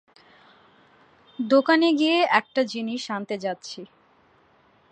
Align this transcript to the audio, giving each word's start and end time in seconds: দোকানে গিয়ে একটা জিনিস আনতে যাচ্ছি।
দোকানে 1.39 1.89
গিয়ে 1.93 2.17
একটা 2.31 2.61
জিনিস 2.63 3.03
আনতে 3.11 3.35
যাচ্ছি। 3.37 3.81